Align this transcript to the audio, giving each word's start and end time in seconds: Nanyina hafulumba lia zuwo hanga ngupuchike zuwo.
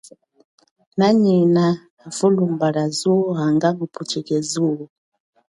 Nanyina 0.97 1.65
hafulumba 2.03 2.65
lia 2.75 2.87
zuwo 2.97 3.29
hanga 3.39 3.67
ngupuchike 3.75 4.35
zuwo. 4.49 4.85